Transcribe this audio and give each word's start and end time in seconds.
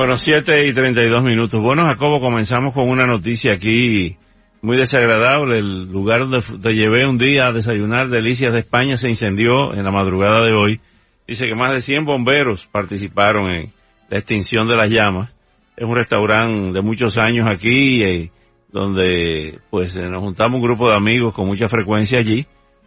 Bueno, 0.00 0.16
7 0.16 0.66
y 0.66 0.72
32 0.72 1.22
minutos. 1.22 1.60
Bueno, 1.60 1.82
Jacobo, 1.82 2.20
comenzamos 2.20 2.72
con 2.72 2.88
una 2.88 3.04
noticia 3.04 3.52
aquí 3.52 4.16
muy 4.62 4.78
desagradable. 4.78 5.58
El 5.58 5.92
lugar 5.92 6.20
donde 6.20 6.40
te 6.40 6.72
llevé 6.72 7.06
un 7.06 7.18
día 7.18 7.42
a 7.46 7.52
desayunar 7.52 8.08
delicias 8.08 8.50
de 8.54 8.60
España 8.60 8.96
se 8.96 9.10
incendió 9.10 9.74
en 9.74 9.84
la 9.84 9.90
madrugada 9.90 10.40
de 10.40 10.54
hoy. 10.54 10.80
Dice 11.28 11.46
que 11.46 11.54
más 11.54 11.74
de 11.74 11.82
100 11.82 12.06
bomberos 12.06 12.66
participaron 12.66 13.50
en 13.50 13.72
la 14.08 14.16
extinción 14.16 14.66
de 14.68 14.76
las 14.76 14.88
llamas. 14.88 15.34
Es 15.76 15.84
un 15.84 15.94
restaurante 15.94 16.72
de 16.72 16.80
muchos 16.80 17.18
años 17.18 17.46
aquí, 17.46 18.02
eh, 18.02 18.30
donde 18.72 19.58
pues 19.68 19.94
eh, 19.96 20.08
nos 20.08 20.22
juntamos 20.22 20.60
un 20.60 20.62
grupo 20.62 20.88
de 20.88 20.96
amigos 20.96 21.34
con 21.34 21.46
mucha 21.46 21.68
frecuencia 21.68 22.20
allí 22.20 22.46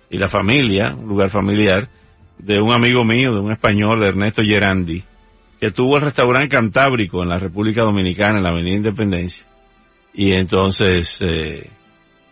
y 0.09 0.17
la 0.17 0.29
familia, 0.29 0.95
un 0.97 1.09
lugar 1.09 1.29
familiar, 1.29 1.89
de 2.39 2.59
un 2.59 2.73
amigo 2.73 3.03
mío, 3.03 3.35
de 3.35 3.39
un 3.39 3.51
español, 3.51 4.03
Ernesto 4.03 4.41
Gerandi 4.41 5.03
que 5.63 5.71
tuvo 5.71 5.95
el 5.95 6.01
restaurante 6.01 6.49
Cantábrico 6.49 7.23
en 7.23 7.29
la 7.29 7.39
República 7.39 7.83
Dominicana, 7.83 8.35
en 8.35 8.43
la 8.43 8.49
Avenida 8.49 8.75
Independencia, 8.75 9.45
y 10.13 10.33
entonces 10.33 11.17
eh, 11.21 11.69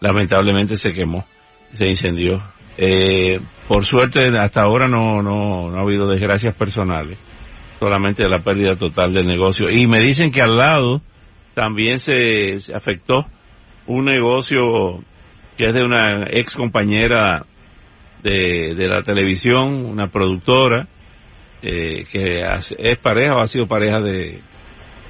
lamentablemente 0.02 0.76
se 0.76 0.92
quemó, 0.92 1.26
se 1.74 1.88
incendió. 1.88 2.44
Eh, 2.78 3.40
por 3.70 3.86
suerte 3.86 4.28
hasta 4.38 4.64
ahora 4.64 4.90
no, 4.90 5.22
no, 5.22 5.70
no 5.70 5.78
ha 5.78 5.82
habido 5.82 6.10
desgracias 6.10 6.54
personales, 6.58 7.18
solamente 7.80 8.28
la 8.28 8.40
pérdida 8.40 8.76
total 8.76 9.14
del 9.14 9.28
negocio. 9.28 9.68
Y 9.72 9.88
me 9.88 10.02
dicen 10.02 10.30
que 10.30 10.42
al 10.42 10.58
lado 10.58 11.02
también 11.54 12.00
se, 12.00 12.58
afectó 12.76 13.28
un 13.88 14.04
negocio 14.04 15.06
que 15.56 15.68
es 15.68 15.74
de 15.74 15.86
una 15.86 16.26
ex 16.32 16.54
compañera 16.54 17.46
de, 18.24 18.76
de 18.76 18.88
la 18.90 19.04
televisión, 19.04 19.86
una 19.86 20.08
productora, 20.10 20.90
eh, 21.62 22.06
que 22.12 22.44
es 22.78 22.98
pareja 22.98 23.36
o 23.36 23.42
ha 23.42 23.48
sido 23.48 23.68
pareja 23.68 24.02
de 24.02 24.42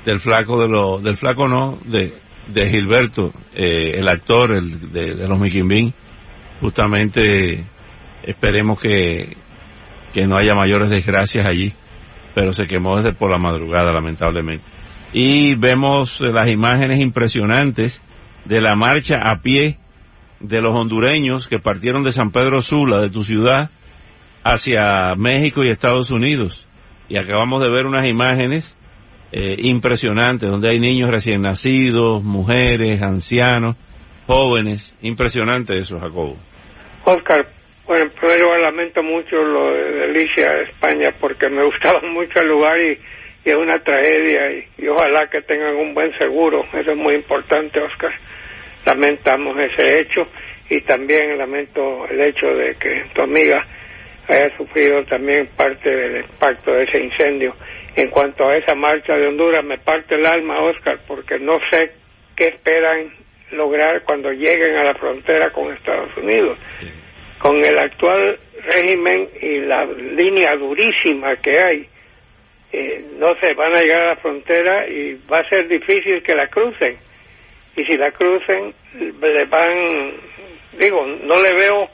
del 0.05 0.19
flaco 0.19 0.59
de 0.59 0.67
lo, 0.67 0.97
del 0.97 1.15
flaco 1.15 1.47
no 1.47 1.77
de, 1.85 2.13
de 2.47 2.69
Gilberto 2.69 3.31
eh, 3.53 3.99
el 3.99 4.07
actor 4.07 4.51
el, 4.51 4.91
de, 4.91 5.13
de 5.13 5.27
los 5.27 5.39
Miquimbín 5.39 5.93
justamente 6.59 7.63
esperemos 8.23 8.79
que 8.79 9.37
que 10.13 10.25
no 10.25 10.35
haya 10.37 10.53
mayores 10.53 10.89
desgracias 10.89 11.45
allí 11.45 11.73
pero 12.33 12.53
se 12.53 12.65
quemó 12.65 12.97
desde 12.97 13.13
por 13.13 13.31
la 13.31 13.37
madrugada 13.37 13.91
lamentablemente. 13.91 14.65
Y 15.13 15.55
vemos 15.55 16.19
las 16.21 16.49
imágenes 16.49 17.01
impresionantes 17.01 18.01
de 18.45 18.61
la 18.61 18.75
marcha 18.75 19.15
a 19.21 19.41
pie 19.41 19.77
de 20.39 20.61
los 20.61 20.75
hondureños 20.75 21.47
que 21.47 21.59
partieron 21.59 22.03
de 22.03 22.11
San 22.11 22.31
Pedro 22.31 22.61
Sula 22.61 22.99
de 22.99 23.09
tu 23.09 23.23
ciudad 23.23 23.69
hacia 24.43 25.15
México 25.15 25.63
y 25.63 25.69
Estados 25.69 26.11
Unidos. 26.11 26.67
Y 27.09 27.17
acabamos 27.17 27.61
de 27.61 27.69
ver 27.69 27.85
unas 27.85 28.07
imágenes 28.07 28.77
eh, 29.31 29.55
impresionantes 29.59 30.49
donde 30.49 30.69
hay 30.69 30.79
niños 30.79 31.09
recién 31.09 31.41
nacidos, 31.41 32.23
mujeres, 32.23 33.01
ancianos, 33.01 33.75
jóvenes. 34.27 34.95
Impresionante 35.01 35.77
eso, 35.77 35.99
Jacobo. 35.99 36.37
Oscar, 37.05 37.47
bueno, 37.85 38.11
primero 38.19 38.55
lamento 38.57 39.01
mucho 39.03 39.35
lo 39.37 39.73
de 39.73 40.07
Delicia, 40.07 40.49
España, 40.69 41.09
porque 41.19 41.49
me 41.49 41.63
gustaba 41.71 42.01
mucho 42.01 42.39
el 42.41 42.47
lugar 42.47 42.79
y, 42.79 42.97
es 43.43 43.55
una 43.55 43.79
tragedia 43.79 44.51
y, 44.77 44.87
ojalá 44.87 45.27
que 45.27 45.41
tengan 45.41 45.75
un 45.75 45.93
buen 45.93 46.15
seguro. 46.17 46.63
Eso 46.73 46.91
es 46.91 46.97
muy 46.97 47.15
importante, 47.15 47.79
Oscar. 47.79 48.11
Lamentamos 48.85 49.55
ese 49.57 49.99
hecho 49.99 50.21
y 50.69 50.81
también 50.81 51.37
lamento 51.37 52.07
el 52.07 52.21
hecho 52.21 52.47
de 52.47 52.75
que 52.75 53.05
tu 53.15 53.23
amiga 53.23 53.65
haya 54.27 54.55
sufrido 54.57 55.03
también 55.05 55.49
parte 55.55 55.89
del 55.89 56.23
impacto 56.23 56.71
de 56.71 56.83
ese 56.83 57.03
incendio. 57.03 57.55
En 57.95 58.09
cuanto 58.09 58.47
a 58.47 58.57
esa 58.57 58.75
marcha 58.75 59.13
de 59.13 59.27
Honduras, 59.27 59.63
me 59.63 59.77
parte 59.77 60.15
el 60.15 60.25
alma, 60.25 60.61
Oscar, 60.61 60.99
porque 61.07 61.39
no 61.39 61.59
sé 61.69 61.91
qué 62.35 62.45
esperan 62.45 63.11
lograr 63.51 64.03
cuando 64.03 64.31
lleguen 64.31 64.75
a 64.77 64.83
la 64.83 64.95
frontera 64.95 65.51
con 65.51 65.73
Estados 65.73 66.15
Unidos. 66.17 66.57
Con 67.39 67.57
el 67.57 67.77
actual 67.77 68.39
régimen 68.63 69.29
y 69.41 69.59
la 69.61 69.85
línea 69.85 70.53
durísima 70.53 71.35
que 71.37 71.59
hay, 71.59 71.87
eh, 72.71 73.03
no 73.17 73.33
sé, 73.41 73.53
van 73.53 73.75
a 73.75 73.81
llegar 73.81 74.03
a 74.03 74.15
la 74.15 74.21
frontera 74.21 74.87
y 74.87 75.19
va 75.29 75.39
a 75.39 75.49
ser 75.49 75.67
difícil 75.67 76.23
que 76.23 76.35
la 76.35 76.47
crucen. 76.47 76.97
Y 77.75 77.83
si 77.85 77.97
la 77.97 78.11
crucen, 78.11 78.73
le 78.93 79.45
van, 79.45 80.13
digo, 80.79 81.05
no 81.05 81.41
le 81.41 81.53
veo 81.53 81.89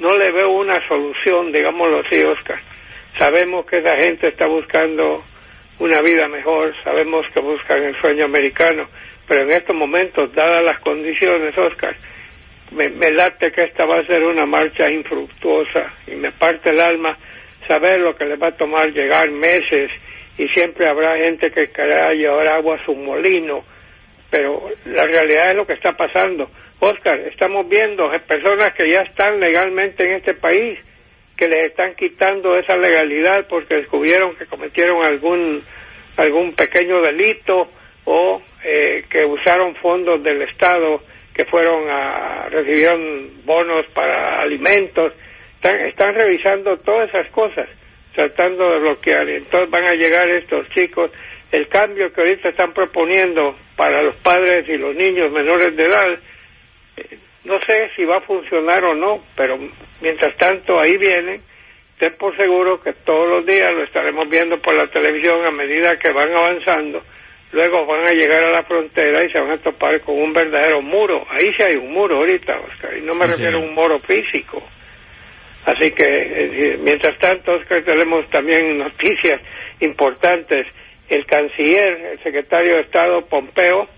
no 0.00 0.16
le 0.16 0.32
veo 0.32 0.50
una 0.50 0.76
solución, 0.88 1.52
digámoslo 1.52 2.00
así, 2.00 2.20
Oscar. 2.22 2.60
Sabemos 3.18 3.66
que 3.66 3.78
esa 3.78 3.96
gente 4.00 4.28
está 4.28 4.48
buscando 4.48 5.22
una 5.78 6.00
vida 6.00 6.26
mejor, 6.28 6.74
sabemos 6.82 7.26
que 7.32 7.40
buscan 7.40 7.82
el 7.84 8.00
sueño 8.00 8.24
americano, 8.24 8.88
pero 9.28 9.42
en 9.42 9.50
estos 9.50 9.76
momentos, 9.76 10.32
dadas 10.34 10.62
las 10.62 10.80
condiciones, 10.80 11.56
Oscar, 11.56 11.94
me, 12.72 12.88
me 12.88 13.10
late 13.12 13.52
que 13.52 13.62
esta 13.62 13.84
va 13.84 14.00
a 14.00 14.06
ser 14.06 14.22
una 14.22 14.46
marcha 14.46 14.90
infructuosa 14.90 15.94
y 16.06 16.14
me 16.16 16.32
parte 16.32 16.70
el 16.70 16.80
alma 16.80 17.16
saber 17.68 18.00
lo 18.00 18.16
que 18.16 18.24
le 18.24 18.36
va 18.36 18.48
a 18.48 18.56
tomar 18.56 18.90
llegar 18.92 19.30
meses 19.30 19.90
y 20.38 20.48
siempre 20.48 20.88
habrá 20.88 21.16
gente 21.18 21.50
que 21.50 21.70
querrá 21.70 22.12
llevar 22.14 22.48
agua 22.48 22.76
a 22.76 22.84
su 22.84 22.94
molino, 22.94 23.64
pero 24.30 24.70
la 24.86 25.04
realidad 25.04 25.50
es 25.50 25.56
lo 25.56 25.66
que 25.66 25.74
está 25.74 25.92
pasando. 25.92 26.50
Oscar, 26.80 27.20
estamos 27.28 27.68
viendo 27.68 28.10
personas 28.26 28.72
que 28.72 28.88
ya 28.88 29.02
están 29.02 29.38
legalmente 29.38 30.02
en 30.02 30.12
este 30.16 30.32
país, 30.32 30.78
que 31.36 31.46
les 31.46 31.70
están 31.70 31.94
quitando 31.94 32.56
esa 32.56 32.74
legalidad 32.76 33.46
porque 33.48 33.76
descubrieron 33.76 34.34
que 34.36 34.46
cometieron 34.46 35.04
algún, 35.04 35.62
algún 36.16 36.54
pequeño 36.54 37.02
delito 37.02 37.68
o 38.06 38.42
eh, 38.64 39.04
que 39.10 39.26
usaron 39.26 39.74
fondos 39.76 40.22
del 40.22 40.40
Estado 40.42 41.02
que 41.34 41.44
fueron 41.44 41.88
a, 41.90 42.48
recibieron 42.48 43.44
bonos 43.44 43.86
para 43.94 44.40
alimentos. 44.40 45.12
Están, 45.56 45.80
están 45.86 46.14
revisando 46.14 46.78
todas 46.78 47.10
esas 47.10 47.30
cosas, 47.30 47.68
tratando 48.14 48.70
de 48.70 48.78
bloquear. 48.78 49.28
Entonces 49.28 49.70
van 49.70 49.86
a 49.86 49.94
llegar 49.94 50.28
estos 50.30 50.66
chicos. 50.70 51.10
El 51.52 51.68
cambio 51.68 52.10
que 52.12 52.20
ahorita 52.22 52.48
están 52.48 52.72
proponiendo 52.72 53.56
para 53.76 54.02
los 54.02 54.16
padres 54.16 54.66
y 54.68 54.78
los 54.78 54.94
niños 54.94 55.30
menores 55.30 55.76
de 55.76 55.84
edad 55.84 56.18
no 57.44 57.58
sé 57.66 57.90
si 57.96 58.04
va 58.04 58.18
a 58.18 58.22
funcionar 58.22 58.84
o 58.84 58.94
no, 58.94 59.24
pero 59.36 59.58
mientras 60.00 60.36
tanto 60.36 60.78
ahí 60.78 60.96
vienen. 60.96 61.42
Ten 61.98 62.16
por 62.16 62.34
seguro 62.36 62.80
que 62.80 62.94
todos 63.04 63.28
los 63.28 63.46
días 63.46 63.72
lo 63.72 63.84
estaremos 63.84 64.26
viendo 64.30 64.58
por 64.60 64.74
la 64.74 64.90
televisión 64.90 65.46
a 65.46 65.50
medida 65.50 65.98
que 65.98 66.12
van 66.12 66.34
avanzando. 66.34 67.02
Luego 67.52 67.84
van 67.84 68.08
a 68.08 68.12
llegar 68.12 68.46
a 68.46 68.52
la 68.52 68.62
frontera 68.62 69.24
y 69.24 69.30
se 69.30 69.38
van 69.38 69.50
a 69.50 69.62
topar 69.62 70.00
con 70.00 70.16
un 70.16 70.32
verdadero 70.32 70.80
muro. 70.80 71.26
Ahí 71.28 71.46
sí 71.56 71.62
hay 71.62 71.74
un 71.74 71.92
muro 71.92 72.18
ahorita, 72.18 72.58
Oscar, 72.60 72.96
y 72.96 73.02
no 73.02 73.14
me 73.14 73.26
refiero 73.26 73.58
a 73.58 73.60
un 73.60 73.74
muro 73.74 74.00
físico. 74.00 74.62
Así 75.64 75.90
que, 75.90 76.06
eh, 76.06 76.78
mientras 76.78 77.18
tanto, 77.18 77.52
Oscar, 77.52 77.82
tenemos 77.84 78.28
también 78.30 78.78
noticias 78.78 79.40
importantes. 79.80 80.66
El 81.08 81.26
canciller, 81.26 82.12
el 82.12 82.22
secretario 82.22 82.76
de 82.76 82.82
Estado 82.82 83.26
Pompeo, 83.26 83.88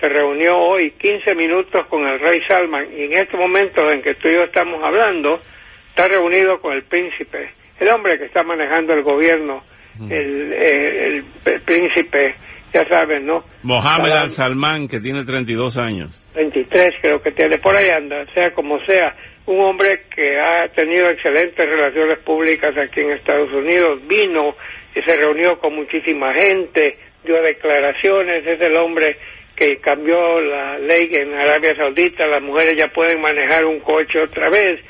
se 0.00 0.08
reunió 0.08 0.56
hoy 0.56 0.92
15 0.92 1.34
minutos 1.34 1.86
con 1.88 2.06
el 2.06 2.20
rey 2.20 2.40
Salman 2.48 2.92
y 2.92 3.04
en 3.04 3.12
este 3.12 3.36
momento 3.36 3.88
en 3.90 4.02
que 4.02 4.14
tú 4.16 4.28
y 4.28 4.34
yo 4.34 4.44
estamos 4.44 4.82
hablando, 4.82 5.40
está 5.88 6.08
reunido 6.08 6.60
con 6.60 6.74
el 6.74 6.84
príncipe, 6.84 7.50
el 7.80 7.88
hombre 7.88 8.18
que 8.18 8.26
está 8.26 8.42
manejando 8.42 8.92
el 8.92 9.02
gobierno, 9.02 9.62
el, 10.10 10.52
el, 10.52 11.24
el, 11.46 11.62
príncipe, 11.62 12.34
ya 12.74 12.86
saben, 12.90 13.24
¿no? 13.24 13.44
Mohamed 13.62 14.12
Al-Salman, 14.12 14.88
que 14.88 15.00
tiene 15.00 15.24
32 15.24 15.78
años. 15.78 16.28
23 16.34 16.90
creo 17.00 17.22
que 17.22 17.32
tiene, 17.32 17.58
por 17.58 17.74
ahí 17.74 17.88
anda, 17.88 18.26
sea 18.34 18.52
como 18.52 18.78
sea, 18.84 19.16
un 19.46 19.60
hombre 19.60 20.02
que 20.14 20.38
ha 20.38 20.68
tenido 20.74 21.08
excelentes 21.08 21.56
relaciones 21.56 22.18
públicas 22.18 22.72
aquí 22.76 23.00
en 23.00 23.12
Estados 23.12 23.50
Unidos, 23.52 24.00
vino 24.06 24.54
y 24.94 25.00
se 25.00 25.16
reunió 25.16 25.58
con 25.58 25.74
muchísima 25.74 26.34
gente, 26.34 26.98
dio 27.24 27.40
declaraciones, 27.40 28.46
es 28.46 28.60
el 28.60 28.76
hombre 28.76 29.16
que 29.56 29.78
cambió 29.78 30.40
la 30.40 30.78
ley 30.78 31.10
en 31.12 31.32
Arabia 31.34 31.74
Saudita, 31.74 32.26
las 32.26 32.42
mujeres 32.42 32.76
ya 32.76 32.92
pueden 32.94 33.20
manejar 33.20 33.64
un 33.64 33.80
coche 33.80 34.20
otra 34.20 34.50
vez, 34.50 34.80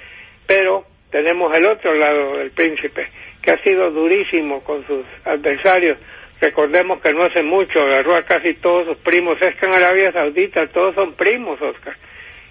pero 0.47 0.85
tenemos 1.11 1.57
el 1.57 1.67
otro 1.67 1.95
lado 1.95 2.39
del 2.39 2.51
príncipe, 2.51 3.09
que 3.43 3.53
ha 3.53 3.63
sido 3.63 3.91
durísimo 3.91 4.63
con 4.65 4.85
sus 4.87 5.07
adversarios, 5.25 5.99
Recordemos 6.41 7.01
que 7.01 7.13
no 7.13 7.25
hace 7.25 7.43
mucho 7.43 7.81
agarró 7.81 8.17
a 8.17 8.25
casi 8.25 8.55
todos 8.55 8.87
sus 8.87 8.99
primos. 8.99 9.39
Es 9.41 9.57
que 9.57 9.67
en 9.67 9.75
Arabia 9.75 10.13
Saudita 10.13 10.67
todos 10.69 10.95
son 10.95 11.15
primos, 11.15 11.61
Oscar. 11.63 11.97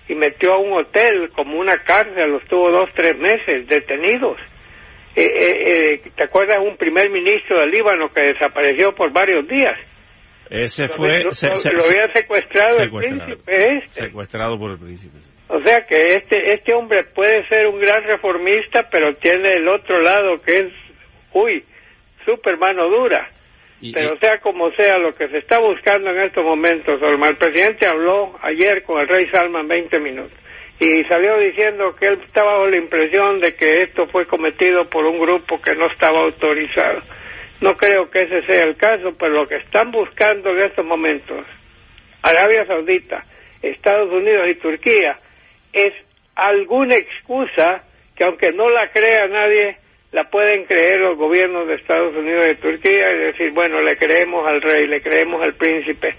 Y 0.07 0.15
metió 0.15 0.53
a 0.53 0.57
un 0.57 0.73
hotel 0.73 1.29
como 1.35 1.59
una 1.59 1.77
cárcel, 1.77 2.31
los 2.31 2.43
tuvo 2.45 2.71
dos, 2.71 2.89
tres 2.95 3.17
meses 3.17 3.67
detenidos. 3.67 4.37
Eh, 5.15 5.23
eh, 5.23 6.01
eh, 6.03 6.11
¿Te 6.15 6.23
acuerdas 6.23 6.57
un 6.59 6.77
primer 6.77 7.09
ministro 7.09 7.59
del 7.59 7.71
Líbano 7.71 8.11
que 8.11 8.23
desapareció 8.23 8.93
por 8.93 9.11
varios 9.13 9.47
días? 9.47 9.75
Ese 10.49 10.87
fue... 10.87 11.23
Lo, 11.23 11.29
había 11.29 12.13
secuestrado, 12.13 12.79
el 12.79 12.91
príncipe 12.91 13.41
este. 13.47 14.01
Secuestrado 14.01 14.59
por 14.59 14.71
el 14.71 14.77
príncipe. 14.77 15.17
O 15.47 15.61
sea 15.63 15.85
que 15.85 16.15
este, 16.15 16.55
este 16.55 16.73
hombre 16.73 17.03
puede 17.03 17.47
ser 17.47 17.67
un 17.67 17.79
gran 17.79 18.03
reformista, 18.03 18.87
pero 18.89 19.15
tiene 19.15 19.53
el 19.53 19.67
otro 19.67 19.99
lado 20.01 20.41
que 20.41 20.53
es, 20.53 20.73
uy, 21.33 21.63
super 22.25 22.57
mano 22.57 22.89
dura. 22.89 23.29
pero 23.93 24.17
sea 24.19 24.39
como 24.39 24.71
sea, 24.71 24.97
lo 24.97 25.13
que 25.13 25.27
se 25.29 25.37
está 25.37 25.59
buscando 25.59 26.09
en 26.09 26.21
estos 26.21 26.43
momentos, 26.43 26.99
el 27.01 27.37
presidente 27.37 27.85
habló 27.85 28.37
ayer 28.41 28.83
con 28.83 28.99
el 29.01 29.07
rey 29.07 29.29
Salman 29.31 29.67
20 29.67 29.99
minutos 29.99 30.45
y 30.79 31.03
salió 31.05 31.37
diciendo 31.37 31.95
que 31.95 32.05
él 32.07 32.21
estaba 32.25 32.53
bajo 32.53 32.67
la 32.67 32.77
impresión 32.77 33.39
de 33.39 33.55
que 33.55 33.83
esto 33.83 34.07
fue 34.07 34.27
cometido 34.27 34.89
por 34.89 35.05
un 35.05 35.19
grupo 35.19 35.61
que 35.61 35.75
no 35.75 35.87
estaba 35.87 36.23
autorizado. 36.23 37.01
No 37.61 37.75
creo 37.77 38.09
que 38.11 38.23
ese 38.23 38.45
sea 38.47 38.63
el 38.63 38.75
caso, 38.75 39.15
pero 39.17 39.33
lo 39.33 39.47
que 39.47 39.57
están 39.57 39.91
buscando 39.91 40.51
en 40.51 40.57
estos 40.57 40.85
momentos, 40.85 41.45
Arabia 42.21 42.65
Saudita, 42.67 43.25
Estados 43.61 44.11
Unidos 44.11 44.47
y 44.49 44.55
Turquía, 44.55 45.19
es 45.71 45.93
alguna 46.35 46.95
excusa 46.95 47.83
que 48.15 48.23
aunque 48.23 48.51
no 48.51 48.69
la 48.69 48.89
crea 48.91 49.27
nadie, 49.27 49.77
la 50.11 50.29
pueden 50.29 50.65
creer 50.65 50.99
los 50.99 51.17
gobiernos 51.17 51.67
de 51.67 51.75
Estados 51.75 52.15
Unidos 52.15 52.45
y 52.51 52.55
Turquía 52.55 53.11
y 53.11 53.17
decir, 53.19 53.51
bueno, 53.51 53.79
le 53.81 53.97
creemos 53.97 54.47
al 54.47 54.61
rey, 54.61 54.87
le 54.87 55.01
creemos 55.01 55.41
al 55.43 55.55
príncipe 55.55 56.15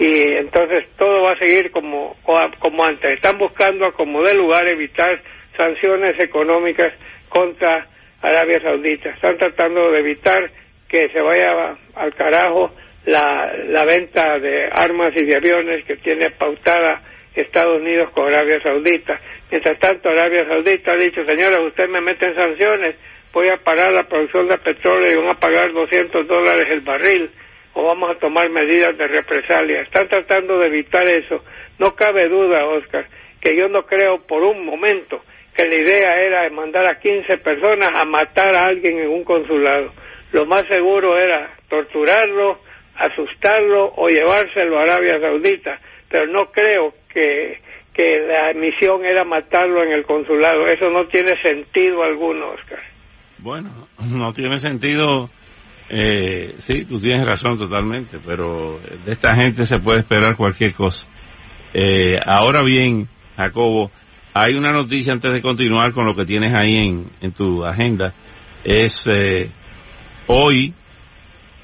y 0.00 0.22
entonces 0.32 0.86
todo 0.96 1.24
va 1.24 1.32
a 1.32 1.38
seguir 1.38 1.70
como, 1.70 2.16
como 2.58 2.84
antes. 2.84 3.12
Están 3.12 3.36
buscando 3.36 3.92
como 3.92 4.22
de 4.24 4.34
lugar 4.34 4.66
evitar 4.66 5.20
sanciones 5.58 6.18
económicas 6.18 6.94
contra 7.28 7.86
Arabia 8.22 8.60
Saudita. 8.62 9.10
Están 9.10 9.36
tratando 9.36 9.90
de 9.90 10.00
evitar 10.00 10.50
que 10.90 11.08
se 11.08 11.20
vaya 11.20 11.76
al 11.94 12.14
carajo 12.14 12.72
la, 13.06 13.52
la 13.68 13.84
venta 13.84 14.38
de 14.38 14.68
armas 14.72 15.12
y 15.16 15.24
de 15.24 15.36
aviones 15.36 15.84
que 15.86 15.96
tiene 15.96 16.30
pautada 16.30 17.02
Estados 17.34 17.80
Unidos 17.80 18.10
con 18.12 18.26
Arabia 18.26 18.60
Saudita. 18.62 19.20
Mientras 19.50 19.78
tanto, 19.78 20.08
Arabia 20.08 20.44
Saudita 20.46 20.92
ha 20.92 20.96
dicho, 20.96 21.24
señora, 21.24 21.60
usted 21.60 21.88
me 21.88 22.00
mete 22.00 22.28
en 22.28 22.34
sanciones, 22.34 22.96
voy 23.32 23.48
a 23.48 23.58
parar 23.58 23.92
la 23.92 24.08
producción 24.08 24.48
de 24.48 24.58
petróleo 24.58 25.12
y 25.12 25.16
van 25.16 25.36
a 25.36 25.38
pagar 25.38 25.72
200 25.72 26.26
dólares 26.26 26.66
el 26.70 26.80
barril 26.80 27.30
o 27.74 27.84
vamos 27.84 28.10
a 28.10 28.18
tomar 28.18 28.50
medidas 28.50 28.98
de 28.98 29.06
represalia. 29.06 29.82
Están 29.82 30.08
tratando 30.08 30.58
de 30.58 30.66
evitar 30.66 31.08
eso. 31.08 31.44
No 31.78 31.94
cabe 31.94 32.28
duda, 32.28 32.66
Oscar, 32.66 33.06
que 33.40 33.56
yo 33.56 33.68
no 33.68 33.86
creo 33.86 34.26
por 34.26 34.42
un 34.42 34.66
momento 34.66 35.22
que 35.56 35.66
la 35.66 35.76
idea 35.76 36.10
era 36.20 36.50
mandar 36.50 36.84
a 36.86 36.98
15 36.98 37.38
personas 37.38 37.90
a 37.94 38.04
matar 38.04 38.56
a 38.56 38.66
alguien 38.66 38.98
en 38.98 39.08
un 39.08 39.24
consulado 39.24 39.92
lo 40.32 40.46
más 40.46 40.64
seguro 40.68 41.18
era 41.18 41.50
torturarlo, 41.68 42.58
asustarlo 42.96 43.92
o 43.96 44.08
llevárselo 44.08 44.78
a 44.78 44.82
Arabia 44.82 45.18
Saudita, 45.20 45.80
pero 46.08 46.26
no 46.26 46.50
creo 46.52 46.94
que, 47.12 47.60
que 47.92 48.20
la 48.20 48.52
misión 48.54 49.04
era 49.04 49.24
matarlo 49.24 49.82
en 49.82 49.92
el 49.92 50.04
consulado. 50.04 50.66
Eso 50.66 50.90
no 50.90 51.06
tiene 51.06 51.40
sentido 51.42 52.02
alguno, 52.02 52.50
Oscar. 52.50 52.80
Bueno, 53.38 53.88
no 54.12 54.32
tiene 54.32 54.58
sentido. 54.58 55.30
Eh, 55.88 56.54
sí, 56.58 56.84
tú 56.84 57.00
tienes 57.00 57.26
razón 57.26 57.58
totalmente, 57.58 58.18
pero 58.24 58.78
de 59.04 59.12
esta 59.12 59.34
gente 59.34 59.64
se 59.66 59.78
puede 59.78 60.00
esperar 60.00 60.36
cualquier 60.36 60.74
cosa. 60.74 61.08
Eh, 61.74 62.16
ahora 62.24 62.62
bien, 62.62 63.08
Jacobo, 63.36 63.90
hay 64.34 64.54
una 64.54 64.70
noticia 64.70 65.12
antes 65.12 65.32
de 65.32 65.42
continuar 65.42 65.92
con 65.92 66.06
lo 66.06 66.14
que 66.14 66.24
tienes 66.24 66.52
ahí 66.54 66.76
en, 66.76 67.10
en 67.20 67.32
tu 67.32 67.64
agenda. 67.64 68.14
Es 68.62 69.06
eh, 69.08 69.50
hoy 70.30 70.74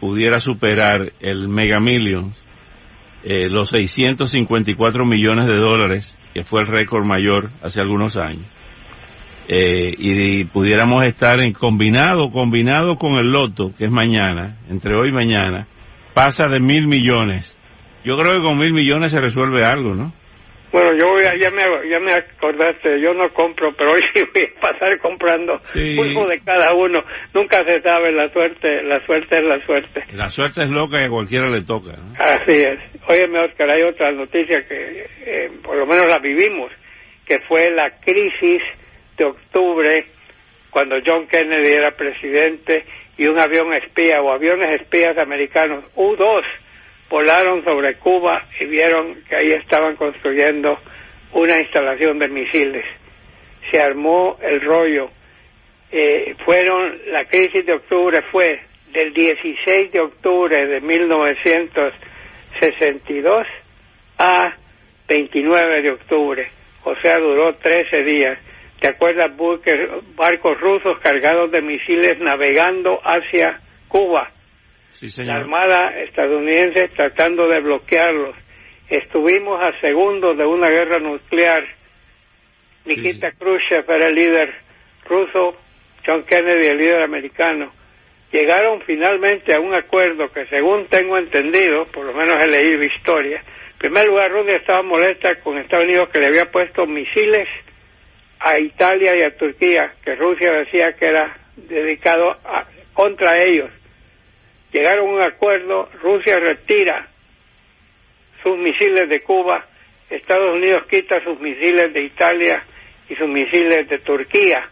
pudiera 0.01 0.39
superar 0.39 1.13
el 1.21 1.49
Mega 1.49 1.79
Millions, 1.81 2.37
eh, 3.23 3.49
los 3.49 3.71
654 3.71 5.05
millones 5.05 5.47
de 5.47 5.57
dólares, 5.57 6.19
que 6.35 6.45
fue 6.45 6.61
el 6.61 6.67
récord 6.67 7.05
mayor 7.05 7.51
hace 7.63 7.81
algunos 7.81 8.17
años. 8.17 8.47
Eh, 9.49 9.95
y, 9.97 10.45
pudiéramos 10.47 11.05
estar 11.05 11.41
en 11.41 11.53
combinado, 11.53 12.31
combinado 12.31 12.97
con 12.97 13.17
el 13.17 13.31
loto, 13.31 13.73
que 13.77 13.85
es 13.85 13.91
mañana, 13.91 14.59
entre 14.69 14.97
hoy 14.97 15.11
y 15.11 15.12
mañana, 15.12 15.69
pasa 16.15 16.49
de 16.51 16.59
mil 16.59 16.89
millones. 16.89 17.57
Yo 18.05 18.17
creo 18.17 18.35
que 18.35 18.43
con 18.43 18.59
mil 18.59 18.73
millones 18.73 19.12
se 19.12 19.21
resuelve 19.21 19.65
algo, 19.65 19.95
¿no? 19.95 20.12
Bueno, 20.76 20.93
yo 20.94 21.08
voy 21.08 21.23
ya, 21.40 21.50
me, 21.50 21.62
ya 21.90 21.99
me 22.00 22.12
acordaste, 22.12 23.00
yo 23.00 23.14
no 23.14 23.32
compro, 23.32 23.73
pero 23.78 23.93
hoy 23.94 24.02
sí 24.12 24.23
voy 24.34 24.44
a 24.44 24.61
pasar 24.61 24.99
comprando 24.99 25.58
uno 25.75 26.26
de 26.26 26.38
cada 26.44 26.75
uno. 26.75 27.00
Nunca 27.32 27.64
se 27.67 27.81
sabe, 27.81 28.12
la 28.12 28.31
suerte 28.31 28.82
la 28.82 29.00
suerte 29.06 29.38
es 29.38 29.44
la 29.44 29.64
suerte. 29.64 30.05
La 30.12 30.28
suerte 30.28 30.64
es 30.64 30.70
loca 30.70 31.00
y 31.00 31.06
a 31.06 31.08
cualquiera 31.08 31.49
le 31.49 31.62
toca. 31.62 31.93
Así 32.19 32.61
es. 32.61 32.78
Óyeme, 33.08 33.46
Oscar, 33.46 33.75
hay 33.75 33.84
otra 33.84 34.12
noticia 34.12 34.69
que 34.69 35.06
eh, 35.25 35.50
por 35.62 35.78
lo 35.78 35.87
menos 35.87 36.11
la 36.11 36.19
vivimos, 36.19 36.70
que 37.25 37.40
fue 37.49 37.70
la 37.70 37.99
crisis 37.99 38.61
de 39.17 39.25
octubre, 39.25 40.05
cuando 40.69 40.96
John 41.06 41.26
Kennedy 41.26 41.73
era 41.73 41.96
presidente 41.96 42.84
y 43.17 43.28
un 43.28 43.40
avión 43.40 43.73
espía 43.73 44.20
o 44.20 44.31
aviones 44.31 44.82
espías 44.82 45.17
americanos, 45.17 45.84
U-2, 45.94 46.43
volaron 47.08 47.64
sobre 47.64 47.94
Cuba 47.97 48.47
y 48.61 48.67
vieron 48.67 49.25
que 49.29 49.37
ahí 49.37 49.53
estaban 49.53 49.97
construyendo 49.97 50.79
una 51.32 51.58
instalación 51.58 52.19
de 52.19 52.29
misiles. 52.29 52.85
Se 53.70 53.81
armó 53.81 54.37
el 54.41 54.61
rollo. 54.61 55.11
Eh, 55.91 56.37
fueron, 56.44 57.00
la 57.06 57.25
crisis 57.25 57.64
de 57.64 57.73
octubre 57.75 58.20
fue 58.32 58.61
del 58.93 59.12
16 59.12 59.93
de 59.93 60.00
octubre 60.00 60.67
de 60.67 60.81
1962 60.81 63.47
a 64.19 64.56
29 65.09 65.82
de 65.82 65.91
octubre, 65.91 66.49
o 66.85 66.94
sea, 66.97 67.19
duró 67.19 67.55
13 67.56 68.02
días. 68.05 68.38
¿Te 68.81 68.88
acuerdas, 68.88 69.31
barcos 70.17 70.61
rusos 70.61 70.99
cargados 71.00 71.50
de 71.50 71.61
misiles 71.62 72.19
navegando 72.19 73.00
hacia 73.02 73.61
Cuba? 73.88 74.31
La 75.25 75.37
Armada 75.37 76.00
estadounidense 76.03 76.88
tratando 76.97 77.49
de 77.49 77.61
bloquearlos. 77.61 78.37
Estuvimos 78.88 79.61
a 79.61 79.79
segundos 79.81 80.37
de 80.38 80.45
una 80.45 80.69
guerra 80.69 80.99
nuclear. 80.99 81.64
Nikita 82.85 83.33
Khrushchev 83.33 83.85
era 83.90 84.09
el 84.09 84.14
líder 84.14 84.55
ruso, 85.05 85.57
John 86.07 86.25
Kennedy 86.25 86.66
el 86.66 86.78
líder 86.78 87.02
americano. 87.02 87.73
Llegaron 88.33 88.81
finalmente 88.83 89.55
a 89.55 89.61
un 89.61 89.75
acuerdo 89.75 90.31
que 90.33 90.47
según 90.47 90.87
tengo 90.87 91.19
entendido, 91.19 91.87
por 91.87 92.07
lo 92.07 92.12
menos 92.12 92.43
he 92.43 92.49
leído 92.49 92.83
historia, 92.85 93.43
en 93.73 93.78
primer 93.78 94.07
lugar 94.07 94.31
Rusia 94.31 94.57
estaba 94.57 94.83
molesta 94.83 95.40
con 95.40 95.59
Estados 95.59 95.85
Unidos 95.85 96.09
que 96.11 96.21
le 96.21 96.26
había 96.26 96.50
puesto 96.50 96.87
misiles 96.87 97.49
a 98.40 98.59
Italia 98.59 99.12
y 99.16 99.23
a 99.23 99.37
Turquía, 99.37 99.95
que 100.05 100.14
Rusia 100.14 100.52
decía 100.52 100.93
que 100.93 101.07
era 101.07 101.37
dedicado 101.57 102.31
a, 102.31 102.66
contra 102.95 103.43
ellos 103.43 103.71
llegaron 104.76 105.09
a 105.09 105.12
un 105.14 105.23
acuerdo, 105.23 105.88
Rusia 106.02 106.38
retira 106.38 107.09
sus 108.42 108.59
misiles 108.59 109.09
de 109.09 109.23
Cuba, 109.23 109.64
Estados 110.11 110.54
Unidos 110.54 110.85
quita 110.90 111.23
sus 111.25 111.40
misiles 111.40 111.92
de 111.92 112.04
Italia 112.04 112.62
y 113.09 113.14
sus 113.16 113.28
misiles 113.28 113.88
de 113.88 113.99
Turquía, 114.00 114.68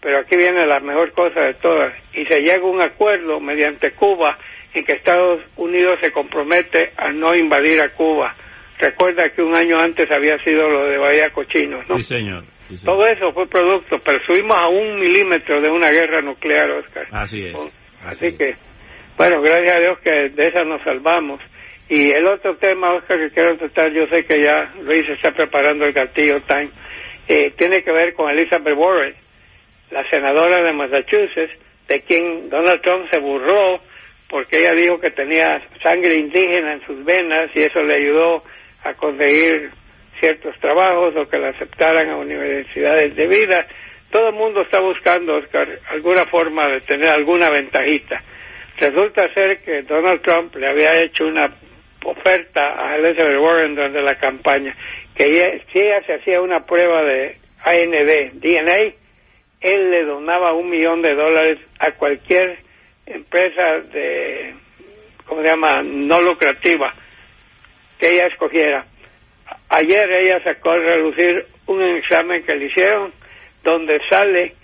pero 0.00 0.20
aquí 0.20 0.36
viene 0.36 0.66
la 0.66 0.80
mejor 0.80 1.12
cosa 1.12 1.40
de 1.40 1.54
todas, 1.54 1.92
y 2.14 2.24
se 2.24 2.40
llega 2.40 2.62
a 2.62 2.70
un 2.70 2.80
acuerdo 2.80 3.40
mediante 3.40 3.92
Cuba 3.92 4.38
en 4.74 4.84
que 4.84 4.96
Estados 4.96 5.42
Unidos 5.56 5.98
se 6.00 6.10
compromete 6.12 6.92
a 6.96 7.12
no 7.12 7.34
invadir 7.34 7.80
a 7.80 7.90
Cuba. 7.90 8.34
Recuerda 8.78 9.28
que 9.28 9.42
un 9.42 9.54
año 9.54 9.78
antes 9.78 10.10
había 10.10 10.42
sido 10.42 10.66
lo 10.68 10.86
de 10.86 10.98
Bahía 10.98 11.30
Cochinos, 11.30 11.88
¿no? 11.88 11.98
Sí, 11.98 12.04
señor. 12.04 12.44
Todo 12.84 13.04
eso 13.04 13.32
fue 13.32 13.46
producto, 13.48 13.98
pero 14.02 14.18
subimos 14.24 14.56
a 14.56 14.68
un 14.68 14.98
milímetro 14.98 15.60
de 15.60 15.68
una 15.68 15.90
guerra 15.90 16.22
nuclear, 16.22 16.70
Oscar. 16.70 17.06
Así 17.12 17.44
es. 17.44 17.54
Así, 18.02 18.36
que 18.36 18.56
bueno, 19.16 19.40
gracias 19.42 19.76
a 19.76 19.80
Dios 19.80 19.98
que 20.00 20.10
de 20.30 20.46
esa 20.46 20.64
nos 20.64 20.82
salvamos. 20.82 21.40
Y 21.88 22.10
el 22.10 22.26
otro 22.26 22.56
tema, 22.56 22.94
Oscar, 22.94 23.18
que 23.18 23.30
quiero 23.34 23.56
tratar, 23.58 23.92
yo 23.92 24.06
sé 24.06 24.24
que 24.24 24.42
ya 24.42 24.72
Luis 24.82 25.04
está 25.08 25.32
preparando 25.32 25.84
el 25.84 25.92
gatillo 25.92 26.40
time, 26.42 26.70
eh, 27.28 27.52
tiene 27.56 27.82
que 27.82 27.92
ver 27.92 28.14
con 28.14 28.30
Elizabeth 28.30 28.76
Warren, 28.76 29.14
la 29.90 30.08
senadora 30.08 30.64
de 30.64 30.72
Massachusetts, 30.72 31.52
de 31.88 32.00
quien 32.00 32.48
Donald 32.48 32.80
Trump 32.80 33.06
se 33.12 33.20
burró 33.20 33.80
porque 34.32 34.56
ella 34.56 34.72
dijo 34.72 34.98
que 34.98 35.10
tenía 35.10 35.60
sangre 35.82 36.14
indígena 36.14 36.72
en 36.72 36.86
sus 36.86 37.04
venas 37.04 37.50
y 37.54 37.64
eso 37.64 37.82
le 37.82 37.96
ayudó 37.96 38.42
a 38.82 38.94
conseguir 38.94 39.70
ciertos 40.18 40.58
trabajos 40.58 41.14
o 41.16 41.28
que 41.28 41.36
la 41.36 41.50
aceptaran 41.50 42.08
a 42.08 42.16
universidades 42.16 43.14
de 43.14 43.26
vida. 43.26 43.66
Todo 44.10 44.28
el 44.28 44.34
mundo 44.34 44.62
está 44.62 44.80
buscando, 44.80 45.36
Oscar, 45.36 45.68
alguna 45.90 46.24
forma 46.30 46.66
de 46.66 46.80
tener 46.80 47.10
alguna 47.12 47.50
ventajita. 47.50 48.22
Resulta 48.82 49.32
ser 49.32 49.62
que 49.62 49.82
Donald 49.82 50.22
Trump 50.22 50.56
le 50.56 50.66
había 50.66 51.00
hecho 51.00 51.24
una 51.24 51.48
oferta 52.04 52.60
a 52.84 52.96
Elizabeth 52.96 53.38
Warren 53.38 53.76
durante 53.76 54.02
la 54.02 54.16
campaña, 54.16 54.74
que 55.14 55.62
si 55.72 55.78
ella 55.78 56.02
se 56.04 56.14
hacía 56.14 56.40
una 56.40 56.66
prueba 56.66 57.04
de 57.04 57.36
AND, 57.64 58.40
DNA, 58.40 58.94
él 59.60 59.90
le 59.92 60.04
donaba 60.04 60.52
un 60.54 60.68
millón 60.68 61.00
de 61.00 61.14
dólares 61.14 61.60
a 61.78 61.92
cualquier 61.92 62.58
empresa 63.06 63.82
de, 63.92 64.52
¿cómo 65.26 65.42
se 65.42 65.48
llama?, 65.48 65.80
no 65.84 66.20
lucrativa 66.20 66.92
que 68.00 68.14
ella 68.14 68.26
escogiera. 68.32 68.84
Ayer 69.68 70.10
ella 70.10 70.42
sacó 70.42 70.70
a 70.72 70.78
relucir 70.78 71.46
un 71.66 71.80
examen 71.98 72.44
que 72.44 72.56
le 72.56 72.66
hicieron 72.66 73.12
donde 73.62 74.00
sale 74.10 74.56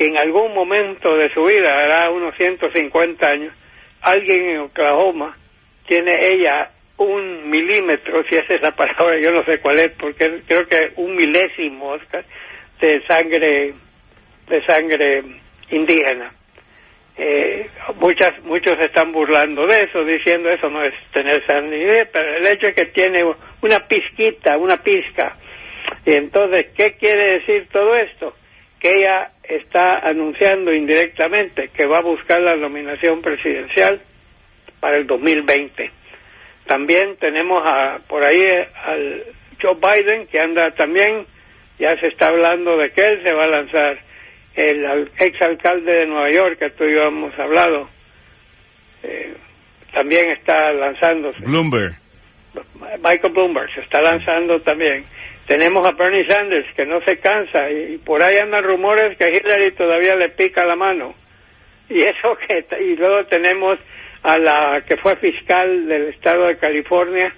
que 0.00 0.06
en 0.06 0.16
algún 0.16 0.54
momento 0.54 1.14
de 1.14 1.30
su 1.34 1.44
vida, 1.44 1.68
hará 1.68 2.10
unos 2.10 2.34
150 2.34 3.26
años, 3.28 3.52
alguien 4.00 4.48
en 4.48 4.58
Oklahoma 4.60 5.36
tiene 5.86 6.12
ella 6.22 6.70
un 6.96 7.50
milímetro, 7.50 8.24
si 8.24 8.34
es 8.34 8.62
la 8.62 8.70
palabra, 8.74 9.20
yo 9.20 9.30
no 9.30 9.44
sé 9.44 9.60
cuál 9.60 9.78
es, 9.78 9.90
porque 9.98 10.40
creo 10.48 10.66
que 10.66 10.92
un 10.96 11.14
milésimo, 11.14 11.90
Oscar, 11.90 12.24
de 12.80 13.02
sangre, 13.06 13.74
de 14.48 14.64
sangre 14.64 15.22
indígena. 15.68 16.32
Eh, 17.18 17.68
muchas, 17.96 18.42
muchos 18.44 18.80
están 18.80 19.12
burlando 19.12 19.66
de 19.66 19.82
eso, 19.82 20.02
diciendo 20.02 20.48
eso 20.48 20.70
no 20.70 20.82
es 20.82 20.94
tener 21.12 21.44
sangre, 21.46 22.06
pero 22.10 22.36
el 22.38 22.46
hecho 22.46 22.68
es 22.68 22.74
que 22.74 22.86
tiene 22.86 23.22
una 23.60 23.86
pizquita, 23.86 24.56
una 24.56 24.78
pizca. 24.82 25.36
Y 26.06 26.14
entonces, 26.14 26.68
¿qué 26.74 26.96
quiere 26.98 27.40
decir 27.40 27.68
todo 27.70 27.94
esto? 27.96 28.39
Que 28.80 28.94
ella 28.94 29.32
está 29.42 29.98
anunciando 29.98 30.72
indirectamente 30.72 31.70
que 31.76 31.86
va 31.86 31.98
a 31.98 32.02
buscar 32.02 32.40
la 32.40 32.56
nominación 32.56 33.20
presidencial 33.20 34.00
para 34.80 34.96
el 34.96 35.06
2020 35.06 36.00
también 36.70 37.16
tenemos 37.16 37.64
a, 37.66 37.98
por 38.06 38.22
ahí 38.22 38.40
al 38.84 39.24
Joe 39.60 39.74
Biden, 39.74 40.28
que 40.28 40.38
anda 40.38 40.70
también, 40.76 41.26
ya 41.80 41.98
se 41.98 42.06
está 42.06 42.28
hablando 42.28 42.76
de 42.76 42.92
que 42.92 43.02
él 43.02 43.20
se 43.26 43.34
va 43.34 43.42
a 43.42 43.48
lanzar. 43.48 43.98
El 44.54 45.10
ex 45.18 45.42
alcalde 45.42 45.92
de 45.92 46.06
Nueva 46.06 46.30
York, 46.30 46.58
que 46.60 46.70
tú 46.70 46.84
y 46.84 46.94
yo 46.94 47.08
hemos 47.08 47.36
hablado, 47.40 47.88
eh, 49.02 49.34
también 49.92 50.30
está 50.30 50.72
lanzándose. 50.72 51.40
Bloomberg. 51.40 51.96
Michael 53.02 53.32
Bloomberg 53.32 53.74
se 53.74 53.80
está 53.80 54.00
lanzando 54.00 54.60
también. 54.60 55.06
Tenemos 55.50 55.84
a 55.84 55.90
Bernie 55.90 56.24
Sanders, 56.28 56.72
que 56.76 56.86
no 56.86 57.00
se 57.00 57.18
cansa, 57.18 57.68
y, 57.72 57.98
por 57.98 58.22
ahí 58.22 58.36
andan 58.36 58.62
rumores 58.62 59.18
que 59.18 59.30
Hillary 59.30 59.72
todavía 59.72 60.14
le 60.14 60.28
pica 60.28 60.64
la 60.64 60.76
mano. 60.76 61.12
Y 61.88 62.02
eso 62.02 62.38
que, 62.46 62.64
y 62.84 62.94
luego 62.94 63.26
tenemos 63.26 63.76
a 64.22 64.38
la 64.38 64.84
que 64.86 64.96
fue 64.98 65.16
fiscal 65.16 65.88
del 65.88 66.10
estado 66.10 66.46
de 66.46 66.56
California, 66.56 67.34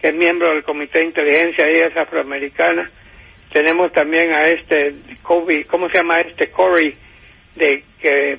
que 0.00 0.10
es 0.10 0.14
miembro 0.14 0.50
del 0.50 0.62
Comité 0.62 1.00
de 1.00 1.06
Inteligencia, 1.06 1.66
ella 1.66 1.88
es 1.88 1.96
afroamericana. 1.96 2.88
Tenemos 3.52 3.90
también 3.90 4.32
a 4.32 4.42
este 4.42 4.94
Kobe, 5.20 5.64
¿cómo 5.64 5.88
se 5.88 5.98
llama 5.98 6.20
este? 6.20 6.52
Corey, 6.52 6.94
de, 7.56 7.82
que, 8.00 8.38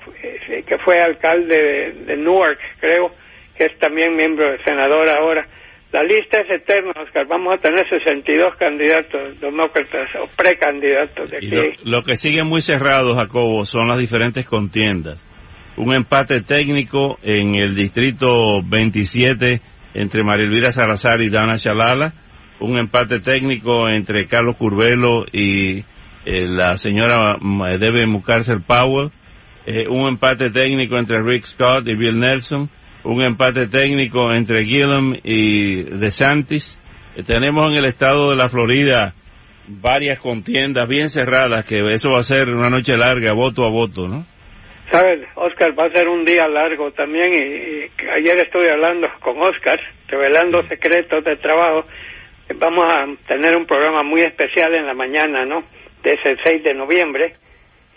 que 0.65 0.77
fue 0.85 1.01
alcalde 1.01 1.91
de, 2.05 2.15
Newark, 2.15 2.59
creo, 2.79 3.11
que 3.57 3.65
es 3.65 3.77
también 3.77 4.15
miembro 4.15 4.51
del 4.51 4.63
senador 4.63 5.09
ahora. 5.09 5.45
La 5.91 6.03
lista 6.03 6.41
es 6.41 6.61
eterna, 6.61 6.93
Oscar. 7.03 7.27
Vamos 7.27 7.53
a 7.53 7.61
tener 7.61 7.87
62 7.89 8.55
candidatos 8.55 9.39
demócratas 9.41 10.09
o 10.21 10.27
precandidatos 10.37 11.29
de 11.29 11.37
aquí. 11.37 11.79
lo, 11.83 12.03
que 12.03 12.15
sigue 12.15 12.43
muy 12.43 12.61
cerrado, 12.61 13.15
Jacobo, 13.15 13.65
son 13.65 13.89
las 13.89 13.99
diferentes 13.99 14.47
contiendas 14.47 15.27
un 15.77 15.93
empate 15.93 16.41
técnico 16.41 17.17
en 17.23 17.55
el 17.55 17.75
distrito 17.75 18.61
27 18.63 19.61
entre 19.93 20.23
María 20.23 20.45
Elvira 20.47 20.71
Salazar 20.71 21.21
y 21.21 21.29
Dana 21.29 21.57
Chalala, 21.57 22.13
un 22.59 22.77
empate 22.77 23.19
técnico 23.19 23.89
entre 23.89 24.27
Carlos 24.27 24.57
Curvelo 24.57 25.25
y 25.31 25.79
eh, 26.25 26.45
la 26.47 26.77
señora 26.77 27.37
Debe 27.79 28.05
Mucárcel 28.05 28.61
Powell, 28.61 29.11
eh, 29.65 29.87
un 29.89 30.07
empate 30.07 30.49
técnico 30.49 30.97
entre 30.97 31.21
Rick 31.23 31.45
Scott 31.45 31.87
y 31.87 31.95
Bill 31.95 32.19
Nelson, 32.19 32.69
un 33.03 33.21
empate 33.23 33.67
técnico 33.67 34.31
entre 34.33 34.65
Gillum 34.65 35.15
y 35.23 35.83
DeSantis. 35.83 36.79
Tenemos 37.25 37.71
en 37.71 37.77
el 37.77 37.85
estado 37.85 38.31
de 38.31 38.37
la 38.37 38.47
Florida 38.47 39.13
varias 39.67 40.19
contiendas 40.19 40.87
bien 40.87 41.09
cerradas, 41.09 41.65
que 41.65 41.79
eso 41.93 42.09
va 42.11 42.19
a 42.19 42.23
ser 42.23 42.49
una 42.49 42.69
noche 42.69 42.97
larga, 42.97 43.33
voto 43.33 43.65
a 43.65 43.69
voto, 43.69 44.07
¿no? 44.07 44.25
Sabes, 44.91 45.21
Oscar, 45.35 45.77
va 45.77 45.85
a 45.85 45.91
ser 45.91 46.09
un 46.09 46.25
día 46.25 46.47
largo 46.47 46.91
también 46.91 47.33
y, 47.33 48.03
ayer 48.09 48.37
estuve 48.39 48.69
hablando 48.69 49.07
con 49.21 49.41
Oscar, 49.41 49.79
revelando 50.07 50.67
secretos 50.67 51.23
de 51.23 51.37
trabajo. 51.37 51.87
Vamos 52.55 52.91
a 52.91 53.05
tener 53.27 53.55
un 53.55 53.65
programa 53.65 54.03
muy 54.03 54.21
especial 54.21 54.73
en 54.75 54.85
la 54.85 54.93
mañana, 54.93 55.45
¿no? 55.45 55.63
De 56.03 56.11
ese 56.11 56.35
6 56.43 56.63
de 56.63 56.73
noviembre 56.73 57.35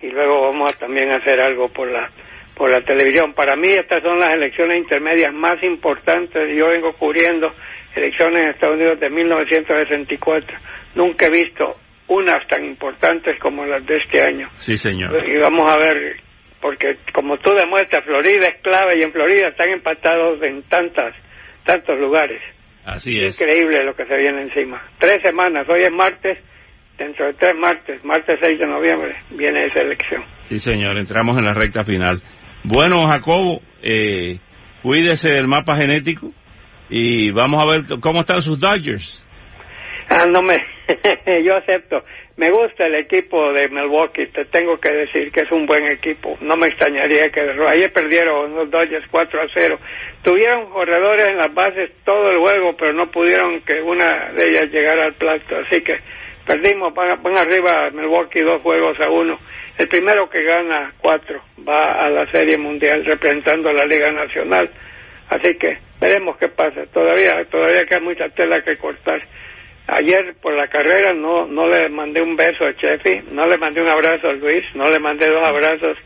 y 0.03 0.11
luego 0.11 0.43
vamos 0.43 0.73
a 0.73 0.79
también 0.79 1.11
hacer 1.11 1.41
algo 1.41 1.69
por 1.69 1.91
la 1.91 2.11
por 2.57 2.71
la 2.71 2.81
televisión. 2.83 3.35
Para 3.35 3.57
mí 3.57 3.69
estas 3.69 4.03
son 4.03 4.19
las 4.19 4.35
elecciones 4.35 4.79
intermedias 4.79 5.33
más 5.33 5.63
importantes. 5.63 6.57
Yo 6.57 6.69
vengo 6.69 6.93
cubriendo 6.95 7.53
elecciones 7.95 8.41
en 8.41 8.51
Estados 8.51 8.77
Unidos 8.77 9.01
de 9.01 9.11
1964. 9.11 10.59
Nunca 10.95 11.27
he 11.27 11.31
visto 11.31 11.77
unas 12.09 12.47
tan 12.49 12.65
importantes 12.65 13.39
como 13.41 13.65
las 13.65 13.85
de 13.87 13.97
este 13.97 14.21
año. 14.21 14.49
Sí, 14.59 14.77
señor. 14.77 15.11
Y 15.27 15.39
vamos 15.39 15.73
a 15.73 15.77
ver 15.79 16.17
porque 16.61 16.97
como 17.13 17.37
tú 17.39 17.53
demuestras, 17.53 18.05
Florida 18.05 18.49
es 18.49 18.63
clave 18.63 18.95
y 18.99 19.03
en 19.03 19.13
Florida 19.13 19.49
están 19.49 19.69
empatados 19.69 20.43
en 20.43 20.63
tantas, 20.63 21.15
tantos 21.63 21.99
lugares. 21.99 22.41
Así 22.87 23.17
es. 23.17 23.39
Increíble 23.39 23.85
lo 23.85 23.95
que 23.95 24.07
se 24.07 24.17
viene 24.17 24.43
encima. 24.43 24.83
Tres 24.99 25.21
semanas, 25.21 25.67
hoy 25.69 25.83
es 25.83 25.93
martes, 25.93 26.39
dentro 26.97 27.27
de 27.27 27.35
tres 27.35 27.53
martes, 27.59 28.03
martes 28.03 28.39
6 28.43 28.59
de 28.59 28.67
noviembre, 28.67 29.15
viene 29.31 29.67
esa 29.67 29.81
elección. 29.81 30.25
Sí, 30.43 30.59
señor, 30.59 30.99
entramos 30.99 31.39
en 31.39 31.45
la 31.45 31.53
recta 31.53 31.85
final. 31.85 32.23
Bueno, 32.67 33.05
Jacobo, 33.07 33.61
eh, 33.83 34.39
cuídese 34.83 35.29
del 35.29 35.47
mapa 35.47 35.77
genético 35.77 36.33
y 36.89 37.31
vamos 37.31 37.63
a 37.63 37.71
ver 37.71 37.83
cómo 38.01 38.21
están 38.21 38.41
sus 38.41 38.59
Dodgers. 38.59 39.23
Ah, 40.09 40.25
no 40.27 40.41
me, 40.41 40.57
yo 41.45 41.57
acepto. 41.57 42.03
Me 42.39 42.49
gusta 42.49 42.87
el 42.87 42.95
equipo 42.95 43.53
de 43.53 43.69
Milwaukee, 43.69 44.29
te 44.29 44.47
tengo 44.47 44.79
que 44.79 44.91
decir 44.91 45.31
que 45.31 45.43
es 45.43 45.53
un 45.53 45.67
buen 45.67 45.85
equipo. 45.93 46.39
No 46.41 46.57
me 46.57 46.69
extrañaría 46.69 47.29
que 47.29 47.41
ayer 47.69 47.93
perdieron 47.93 48.55
los 48.55 48.71
Dodgers 48.71 49.07
4 49.11 49.43
a 49.43 49.47
0. 49.55 49.79
Tuvieron 50.23 50.71
corredores 50.71 51.29
en 51.29 51.37
las 51.37 51.53
bases 51.53 51.91
todo 52.03 52.31
el 52.31 52.39
juego, 52.39 52.75
pero 52.79 52.95
no 52.95 53.11
pudieron 53.11 53.61
que 53.61 53.75
una 53.83 54.33
de 54.33 54.49
ellas 54.49 54.71
llegara 54.73 55.05
al 55.05 55.15
plato. 55.15 55.55
Así 55.67 55.83
que 55.83 55.99
perdimos, 56.47 56.95
van, 56.95 57.23
van 57.23 57.37
arriba 57.37 57.91
Milwaukee 57.93 58.41
dos 58.41 58.63
juegos 58.63 58.97
a 59.01 59.11
uno. 59.11 59.39
El 59.79 59.89
primero 59.89 60.29
que 60.31 60.43
gana 60.43 60.93
cuatro 60.99 61.43
va 61.67 62.05
a 62.05 62.09
la 62.09 62.31
Serie 62.31 62.57
Mundial 62.57 63.05
representando 63.05 63.71
a 63.71 63.73
la 63.73 63.85
Liga 63.85 64.11
Nacional. 64.13 64.71
Así 65.29 65.57
que 65.59 65.79
veremos 66.01 66.37
qué 66.39 66.49
pasa. 66.49 66.87
Todavía, 66.93 67.45
todavía 67.51 67.87
queda 67.89 68.01
mucha 68.01 68.29
tela 68.31 68.63
que 68.63 68.77
cortar. 68.77 69.21
Ayer 69.87 70.35
por 70.41 70.55
la 70.55 70.69
carrera 70.69 71.13
no 71.13 71.47
no 71.47 71.67
le 71.67 71.89
mandé 71.91 72.23
un 72.23 72.37
beso 72.37 72.65
a 72.65 72.75
Chefi, 72.75 73.33
no 73.33 73.47
le 73.47 73.59
mandé 73.59 73.83
un 73.83 73.89
abrazo 73.89 74.29
a 74.29 74.33
Luis, 74.33 74.65
no 74.75 74.89
le 74.91 74.99
mandé 74.99 75.27
dos 75.29 75.47
abrazos 75.47 75.99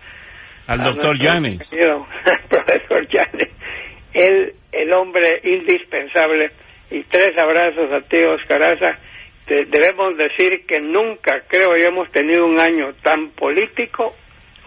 al 0.69 0.83
doctor 0.83 1.17
Yanni. 1.19 1.59
profesor. 2.49 3.07
Él, 4.13 4.55
el 4.73 4.93
hombre 4.93 5.41
indispensable, 5.45 6.51
y 6.91 7.03
tres 7.05 7.37
abrazos 7.39 7.91
a 7.93 8.01
ti, 8.09 8.19
Oscaraza. 8.25 8.99
Debemos 9.49 10.17
decir 10.17 10.67
que 10.67 10.81
nunca, 10.81 11.43
creo 11.49 11.77
yo, 11.77 11.89
hemos 11.89 12.11
tenido 12.13 12.47
un 12.47 12.61
año 12.61 12.95
tan 13.03 13.31
político, 13.31 14.15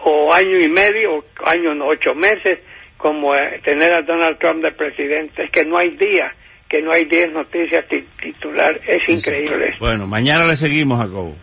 o 0.04 0.32
año 0.34 0.58
y 0.58 0.68
medio, 0.68 1.18
o 1.18 1.24
año 1.46 1.70
ocho 1.86 2.14
meses, 2.14 2.58
como 2.96 3.34
eh, 3.34 3.60
tener 3.64 3.92
a 3.92 4.02
Donald 4.02 4.38
Trump 4.38 4.62
de 4.62 4.72
presidente. 4.72 5.44
Es 5.44 5.50
que 5.50 5.64
no 5.64 5.78
hay 5.78 5.96
día 5.96 6.32
que 6.72 6.80
no 6.80 6.90
hay 6.90 7.04
10 7.04 7.32
noticias 7.32 7.84
titular, 8.18 8.80
es 8.86 9.06
increíble. 9.06 9.74
Bueno, 9.78 10.06
mañana 10.06 10.46
le 10.46 10.56
seguimos, 10.56 10.98
Jacobo. 10.98 11.36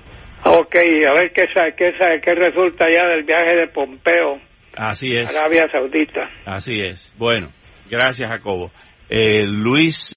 Ok, 0.44 0.76
a 0.76 1.20
ver 1.20 1.32
qué, 1.34 1.44
qué, 1.78 1.94
qué 2.24 2.34
resulta 2.34 2.88
ya 2.90 3.06
del 3.06 3.26
viaje 3.26 3.56
de 3.56 3.68
Pompeo. 3.68 4.40
Así 4.76 5.16
es. 5.16 5.38
Arabia 5.38 5.68
Saudita. 5.72 6.28
Así 6.46 6.82
es. 6.82 7.14
Bueno, 7.20 7.50
gracias, 7.92 8.28
Jacobo. 8.28 8.72
Eh, 9.08 9.46
Luis 9.46 10.00